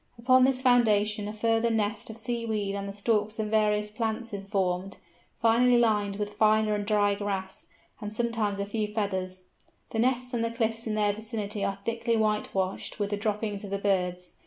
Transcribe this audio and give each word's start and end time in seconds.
Upon 0.17 0.45
this 0.45 0.63
foundation 0.63 1.27
a 1.27 1.31
further 1.31 1.69
nest 1.69 2.09
of 2.09 2.17
sea 2.17 2.43
weed 2.43 2.73
and 2.73 2.87
the 2.87 2.91
stalks 2.91 3.37
of 3.37 3.49
various 3.49 3.91
plants 3.91 4.33
is 4.33 4.49
formed, 4.49 4.97
finally 5.39 5.77
lined 5.77 6.15
with 6.15 6.33
finer 6.33 6.73
and 6.73 6.87
dry 6.87 7.13
grass, 7.13 7.67
and 7.99 8.11
sometimes 8.11 8.57
a 8.57 8.65
few 8.65 8.87
feathers. 8.91 9.43
The 9.91 9.99
nests 9.99 10.33
and 10.33 10.43
the 10.43 10.49
cliffs 10.49 10.87
in 10.87 10.95
their 10.95 11.13
vicinity 11.13 11.63
are 11.63 11.77
thickly 11.85 12.17
whitewashed 12.17 12.97
with 12.97 13.11
the 13.11 13.15
droppings 13.17 13.63
of 13.63 13.69
the 13.69 13.77
birds. 13.77 14.33